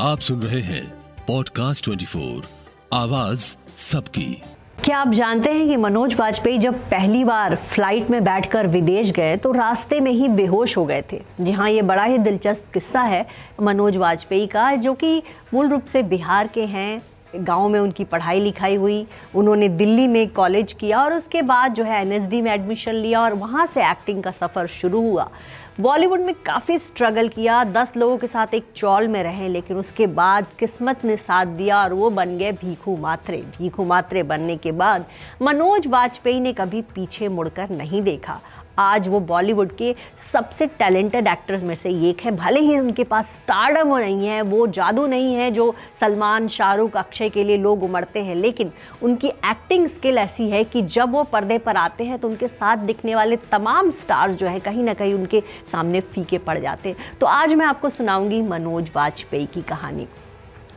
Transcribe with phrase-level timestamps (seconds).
[0.00, 0.84] आप सुन रहे हैं
[1.28, 2.44] पॉडकास्ट 24
[2.92, 3.40] आवाज़
[3.76, 4.42] सबकी।
[4.84, 9.36] क्या आप जानते हैं कि मनोज वाजपेयी जब पहली बार फ़्लाइट में बैठकर विदेश गए
[9.36, 13.00] तो रास्ते में ही बेहोश हो गए थे। जी हाँ ये बड़ा ही दिलचस्प किस्सा
[13.00, 13.26] है
[13.62, 15.22] मनोज वाजपेयी का, जो कि
[15.54, 17.00] मूल रूप से बिहार के हैं,
[17.36, 21.84] गाँव में उनकी पढ़ाई लिखाई हुई, उन्होंने दिल्ली में कॉलेज किया और उसके बाद जो
[21.84, 25.30] है एनएसडी में एडमिशन लिया और वहाँ से एक्टिंग का सफ़र शुरू हुआ।
[25.80, 30.06] बॉलीवुड में काफ़ी स्ट्रगल किया। दस लोगों के साथ एक चौल में रहे, लेकिन उसके
[30.06, 34.72] बाद किस्मत ने साथ दिया और वो बन गए भीखू मात्रे। भीखू मात्रे बनने के
[34.72, 35.06] बाद
[35.42, 38.40] मनोज वाजपेयी ने कभी पीछे मुड़कर नहीं देखा।
[38.78, 39.94] आज वो बॉलीवुड के
[40.32, 44.66] सबसे टैलेंटेड एक्टर्स में से एक है। भले ही उनके पास स्टारडम नहीं है, वो
[44.68, 49.88] जादू नहीं है जो सलमान, शाहरुख, अक्षय के लिए लोग उमड़ते हैं, लेकिन उनकी एक्टिंग
[49.88, 53.36] स्किल ऐसी है कि जब वो पर्दे पर आते हैं तो उनके साथ दिखने वाले
[53.50, 57.54] तमाम स्टार्स जो हैं कहीं ना कहीं उनके सामने फीके पड़ जाते हैं। तो आज
[57.54, 60.06] मैं आपको सुनाऊँगी मनोज वाजपेयी की कहानी।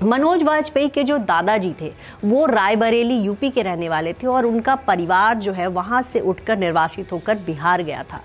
[0.04, 1.92] मनोज वाजपेयी के जो दादाजी थे,
[2.26, 6.58] वो रायबरेली यूपी के रहने वाले थे और उनका परिवार जो है वहाँ से उठकर
[6.58, 8.22] निर्वासित होकर बिहार गया था।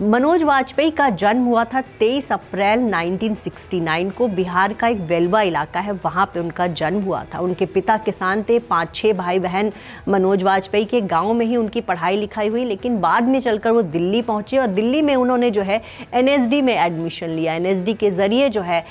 [0.00, 5.80] मनोज वाजपेयी का जन्म हुआ था 23 अप्रैल 1969 को। बिहार का एक वेलवा इलाका
[5.80, 9.70] है, वहाँ पे उनका जन्म हुआ था। उनके पिता किसान थे, पाँच छः भाई बहन
[10.08, 13.82] मनोज वाजपेयी के गाँव में ही उनकी पढ़ाई लिखाई हुई, लेकिन बाद में चलकर वो
[13.82, 15.80] दिल्ली पहुँचे और दिल्ली में उन्होंने जो है
[16.14, 18.84] एनएसडी में एडमिशन लिया। एनएसडी के ज़रिए जो है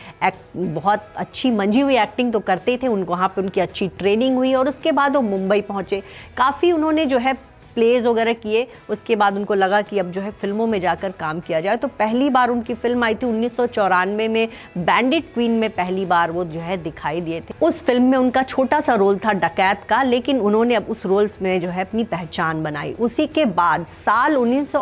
[0.55, 4.53] बहुत अच्छी मंझी हुई एक्टिंग तो करते थे, उनको वहाँ पर उनकी अच्छी ट्रेनिंग हुई
[4.53, 6.03] और उसके बाद वो मुंबई पहुँचे।
[6.37, 7.37] काफ़ी उन्होंने जो है
[7.73, 11.39] प्लेज वगैरह किए, उसके बाद उनको लगा कि अब जो है फ़िल्मों में जाकर काम
[11.39, 14.47] किया जाए। तो पहली बार उनकी फ़िल्म आई थी उन्नीस सौ चौरानवे में
[14.77, 18.43] बैंडिट क्वीन में पहली बार वो जो है दिखाई दिए थे। उस फ़िल्म में उनका
[18.43, 22.03] छोटा सा रोल था डकैत का, लेकिन उन्होंने अब उस रोल्स में जो है अपनी
[22.05, 24.75] पहचान बनाई। उसी के बाद साल उन्नीस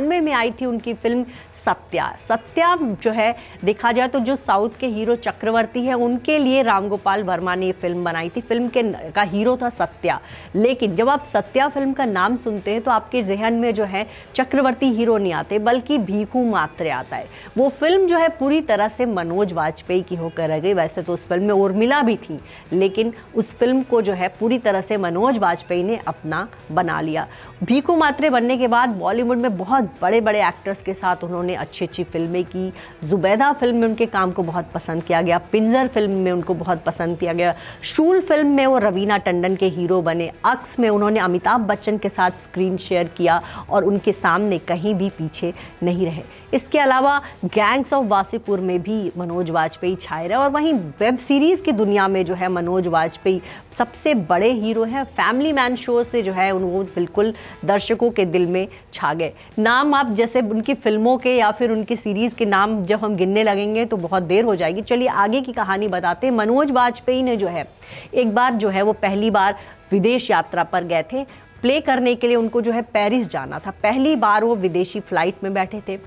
[0.00, 1.24] में आई थी उनकी फ़िल्म
[1.68, 6.62] सत्या। सत्या जो है, देखा जाए तो जो साउथ के हीरो चक्रवर्ती है, उनके लिए
[6.62, 10.18] रामगोपाल वर्मा ने ये फ़िल्म बनाई थी। फ़िल्म के का हीरो था सत्या।
[10.54, 14.06] लेकिन जब आप सत्या फ़िल्म का नाम सुनते हैं तो आपके जहन में जो है,
[14.34, 17.26] चक्रवर्ती हीरो नहीं आते, बल्कि भीखू मात्रे आता है।
[17.58, 21.12] वो फ़िल्म जो है, पूरी तरह से मनोज वाजपेयी की होकर रह गई। वैसे तो
[21.12, 22.38] उस फ़िल्म में उर्मिला भी थी,
[22.72, 27.26] लेकिन उस फ़िल्म को जो है, पूरी तरह से मनोज वाजपेयी ने अपना बना लिया।
[27.64, 31.84] भीखू मात्रे बनने के बाद बॉलीवुड में बहुत बड़े बड़े एक्टर्स के साथ उन्होंने अच्छी
[31.84, 32.72] अच्छी फ़िल्में की।
[33.04, 36.82] जुबैदा फ़िल्म में उनके काम को बहुत पसंद किया गया। पिंजर फ़िल्म में उनको बहुत
[36.84, 37.54] पसंद किया गया।
[37.84, 42.08] शूल फ़िल्म में वो रवीना टंडन के हीरो बने। अक्स में उन्होंने अमिताभ बच्चन के
[42.08, 45.52] साथ स्क्रीन शेयर किया और उनके सामने कहीं भी पीछे
[45.82, 46.22] नहीं रहे।
[46.54, 51.62] इसके अलावा गैंग्स ऑफ़ वासीपुर में भी मनोज वाजपेयी छाए रहे और वहीं वेब सीरीज़
[51.62, 53.40] की दुनिया में जो है मनोज वाजपेयी
[53.78, 57.32] सबसे बड़े हीरो हैं। फैमिली मैन शो से जो है वो बिल्कुल
[57.64, 61.96] दर्शकों के दिल में छा गए। नाम आप जैसे उनकी फ़िल्मों के या फिर उनकी
[61.96, 65.52] सीरीज़ के नाम जब हम गिनने लगेंगे तो बहुत देर हो जाएगी। चलिए आगे की
[65.52, 67.66] कहानी बताते हैं। मनोज वाजपेयी ने जो है
[68.14, 69.56] एक बार जो है वो पहली बार
[69.92, 71.24] विदेश यात्रा पर गए थे।
[71.62, 75.44] प्ले करने के लिए उनको जो है पेरिस जाना था। पहली बार वो विदेशी फ़्लाइट
[75.44, 75.98] में बैठे थे।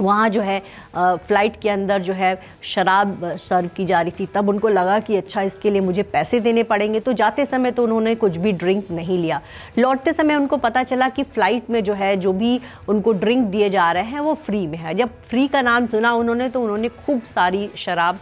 [0.00, 0.58] वहाँ जो है
[0.96, 2.34] फ़्लाइट के अंदर जो है,
[2.64, 6.40] शराब सर्व की जा रही थी। तब उनको लगा कि अच्छा इसके लिए मुझे पैसे
[6.40, 9.40] देने पड़ेंगे। तो जाते समय तो उन्होंने कुछ भी ड्रिंक नहीं लिया।
[9.78, 13.68] लौटते समय उनको पता चला कि फ़्लाइट में जो है, जो भी उनको ड्रिंक दिए
[13.68, 16.88] जा रहे हैं, वो फ्री में है। जब फ्री का नाम सुना उन्होंने तो उन्होंने
[16.88, 18.18] खूब सारी शराब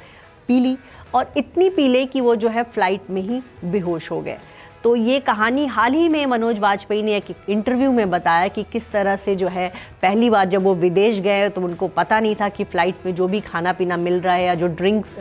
[0.48, 0.76] पी ली
[1.14, 4.38] और इतनी पी ले कि वो जो है फ़्लाइट में ही बेहोश हो गए।
[4.84, 8.90] तो ये कहानी हाल ही में मनोज वाजपेयी ने एक इंटरव्यू में बताया कि किस
[8.90, 9.68] तरह से जो है,
[10.02, 13.26] पहली बार जब वो विदेश गए तो उनको पता नहीं था कि फ़्लाइट में जो
[13.28, 15.18] भी खाना पीना मिल रहा है या जो ड्रिंक्स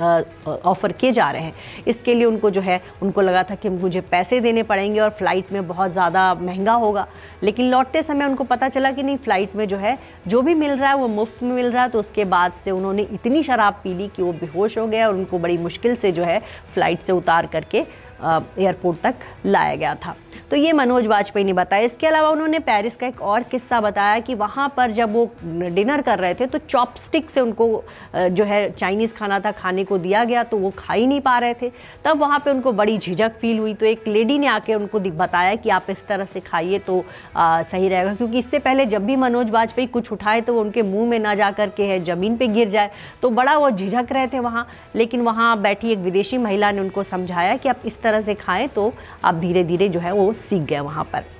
[0.48, 1.54] ऑफ़र किए जा रहे हैं।
[1.88, 5.52] इसके लिए उनको जो है, उनको लगा था कि मुझे पैसे देने पड़ेंगे और फ़्लाइट
[5.54, 7.08] में बहुत ज़्यादा महँगा होगा।
[7.44, 9.98] लेकिन लौटते समय उनको पता चला कि नहीं, फ़्लाइट में जो है,
[10.28, 12.72] जो भी मिल रहा है वो मुफ़्त में मिल रहा है। तो उसके बाद से
[12.72, 16.12] उन्होंने इतनी शराब पी ली कि वो बेहोश हो गए और उनको बड़ी मुश्किल से
[16.12, 16.40] जो है,
[16.74, 17.86] फ़्लाइट से उतार करके
[18.22, 20.16] एयरपोर्ट तक लाया गया था।
[20.52, 24.20] तो ये मनोज वाजपेयी ने बताया। इसके अलावा उन्होंने पेरिस का एक और किस्सा बताया
[24.20, 27.84] कि वहाँ पर जब वो डिनर कर रहे थे तो चॉपस्टिक से उनको
[28.16, 31.38] जो है चाइनीज़ खाना था खाने को दिया गया तो वो खा ही नहीं पा
[31.38, 31.72] रहे थे।
[32.06, 35.56] तब वहाँ पर उनको बड़ी झिझक फील हुई। तो एक लेडी ने आके उनको बताया
[35.56, 37.04] कि आप इस तरह से खाइए तो
[37.38, 41.10] सही रहेगा। क्योंकि इससे पहले जब भी मनोज वाजपेयी कुछ उठाए तो वो उनके मुँह
[41.10, 42.92] में ना जा करके है, ज़मीन पर गिर जाए।
[43.22, 47.04] तो बड़ा वो झिझक रहे थे वहाँ। लेकिन वहाँ बैठी एक विदेशी महिला ने उनको
[47.06, 48.92] समझाया कि आप इस तरह से खाएँ तो
[49.24, 51.37] आप धीरे धीरे जो है वो सीख गए वहाँ पर।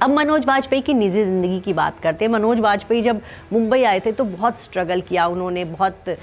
[0.00, 3.20] अब मनोज वाजपेयी की निजी ज़िंदगी की बात करते हैं। मनोज वाजपेयी जब
[3.52, 6.16] मुंबई आए थे तो बहुत स्ट्रगल किया उन्होंने, बहुत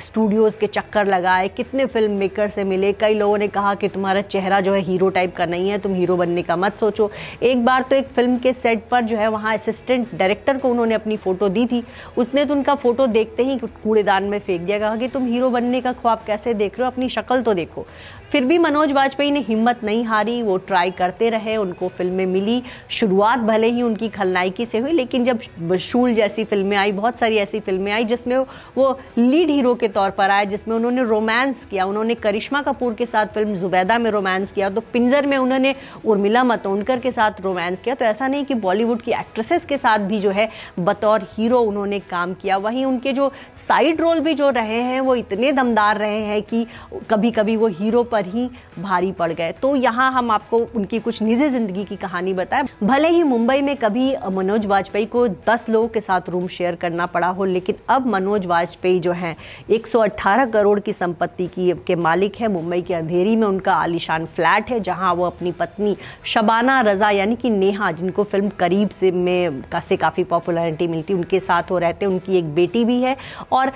[0.00, 4.20] स्टूडियोज़ के चक्कर लगाए, कितने फ़िल्म मेकर से मिले, कई लोगों ने कहा कि तुम्हारा
[4.22, 7.10] चेहरा जो है हीरो टाइप का नहीं है, तुम हीरो बनने का मत सोचो।
[7.42, 10.94] एक बार तो एक फ़िल्म के सेट पर जो है वहाँ असिस्टेंट डायरेक्टर को उन्होंने
[10.94, 11.82] अपनी फ़ोटो दी थी।
[12.16, 15.80] उसने तो उनका फ़ोटो देखते ही कूड़ेदान में फेंक दिया, कहा कि तुम हीरो बनने
[15.80, 17.86] का ख्वाब कैसे देख रहे हो, अपनी शक्ल तो देखो।
[18.32, 22.62] फिर भी मनोज वाजपेयी ने हिम्मत नहीं हारी, वो ट्राई करते रहे, उनको फ़िल्में मिली।
[23.06, 27.36] शुरुआत भले ही उनकी खलनायकी से हुई, लेकिन जब शूल जैसी फ़िल्में आई, बहुत सारी
[27.38, 28.36] ऐसी फ़िल्में आई, जिसमें
[28.76, 28.88] वो
[29.18, 33.26] लीड हीरो के तौर पर आए, जिसमें उन्होंने रोमांस किया, उन्होंने करिश्मा कपूर के साथ
[33.34, 35.74] फ़िल्म जुबैदा में रोमांस किया तो पिंजर में उन्होंने
[36.04, 39.98] उर्मिला मतोनकर के साथ रोमांस किया तो ऐसा नहीं कि बॉलीवुड की एक्ट्रेसेस के साथ
[40.08, 40.48] भी जो है,
[40.80, 45.14] बतौर हीरो उन्होंने काम किया। वहीं उनके जो साइड रोल भी जो रहे हैं, वो
[45.16, 46.66] इतने दमदार रहे हैं कि
[47.10, 48.48] कभी कभी वो हीरो पर ही
[48.78, 52.64] भारी पड़ गए। तो यहाँ हम आपको उनकी कुछ निजी ज़िंदगी की कहानी बताएँ।
[52.96, 57.06] भले ही मुंबई में कभी मनोज वाजपेयी को 10 लोगों के साथ रूम शेयर करना
[57.06, 59.34] पड़ा हो, लेकिन अब मनोज वाजपेयी जो हैं
[59.70, 64.70] 118 करोड़ की संपत्ति की, के मालिक है। मुंबई के अंधेरी में उनका आलिशान फ्लैट
[64.70, 65.94] है, जहाँ वो अपनी पत्नी
[66.24, 71.14] शबाना रजा, यानी कि नेहा, जिनको फ़िल्म करीब से में, का से काफ़ी पॉपुलैरिटी मिलती,
[71.14, 73.16] उनके साथ वो रहते उनकी एक बेटी भी है
[73.52, 73.72] और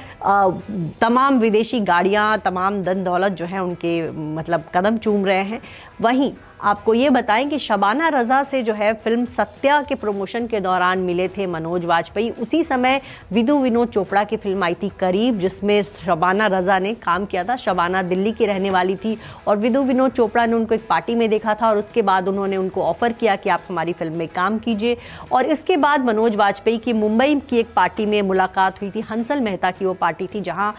[1.01, 5.61] तमाम विदेशी गाड़ियाँ, तमाम धन दौलत जो है, उनके मतलब कदम चूम रहे हैं।
[6.01, 10.61] वहीं आपको ये बताएँ कि शबाना रज़ा से जो है फ़िल्म सत्या के प्रमोशन के
[10.61, 13.01] दौरान मिले थे मनोज वाजपेयी। उसी समय
[13.33, 17.57] विदु विनोद चोपड़ा की फ़िल्म आई थी करीब, जिसमें शबाना रज़ा ने काम किया था।
[17.57, 19.17] शबाना दिल्ली की रहने वाली थी
[19.47, 22.57] और विदु विनोद चोपड़ा ने उनको एक पार्टी में देखा था और उसके बाद उन्होंने
[22.57, 24.97] उनको ऑफ़र किया कि आप हमारी फ़िल्म में काम कीजिए।
[25.33, 29.41] और इसके बाद मनोज वाजपेयी की मुंबई की एक पार्टी में मुलाकात हुई थी। हंसल
[29.41, 30.75] मेहता की वो पार्टी थी, जहाँ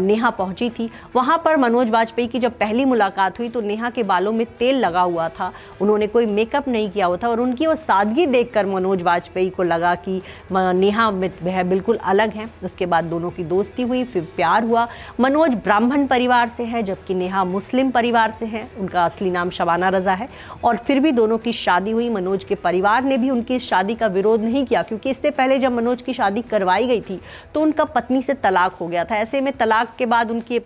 [0.00, 4.02] नेहा पहुँची थी। वहाँ पर मनोज वाजपेयी की जब पहली मुलाकात हुई तो नेहा के
[4.04, 7.40] बालों में तेल लगा हुआ हुआ था। उन्होंने कोई मेकअप नहीं किया हुआ था और
[7.40, 10.20] उनकी वो सादगी देखकर मनोज वाजपेयी को लगा कि
[10.52, 14.86] नेहा वह बिल्कुल अलग हैं। उसके बाद दोनों की दोस्ती हुई, फिर प्यार हुआ।
[15.20, 19.88] मनोज ब्राह्मण परिवार से है, जबकि नेहा मुस्लिम परिवार से है। उनका असली नाम शबाना
[19.90, 20.28] रजा है।
[20.64, 24.06] और फिर भी दोनों की शादी हुई। मनोज के परिवार ने भी उनकी शादी का
[24.08, 27.20] विरोध नहीं किया, क्योंकि इससे पहले जब मनोज की शादी करवाई गई थी
[27.54, 30.58] तो उनका पत्नी से तलाक हो गया था। ऐसे में तलाक के बाद उनके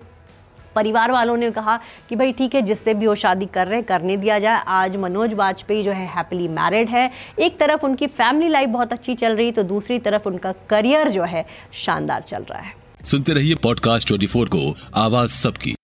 [0.75, 1.77] परिवार वालों ने कहा
[2.09, 4.97] कि भाई ठीक है, जिससे भी वो शादी कर रहे हैं, करने दिया जाए। आज
[4.97, 9.37] मनोज वाजपेयी जो है हैप्पीली मैरिड है। एक तरफ़ उनकी फैमिली लाइफ बहुत अच्छी चल
[9.37, 12.75] रही तो दूसरी तरफ़ उनका करियर जो है, शानदार चल रहा है।
[13.05, 15.75] सुनते रहिए पॉडकास्ट ट्वेंटी को, आवाज़ सबकी।